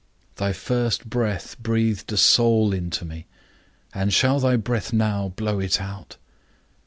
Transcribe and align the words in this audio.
Thy 0.37 0.51
first 0.51 1.07
breath 1.11 1.59
breathed 1.59 2.11
a 2.11 2.17
soul 2.17 2.73
into 2.73 3.05
me, 3.05 3.27
and 3.93 4.11
shall 4.11 4.39
thy 4.39 4.55
breath 4.55 4.91
blow 4.91 5.59
it 5.59 5.79
out? 5.79 6.17